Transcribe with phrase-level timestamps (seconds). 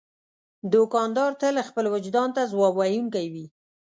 [0.73, 3.45] دوکاندار تل خپل وجدان ته ځواب ویونکی وي.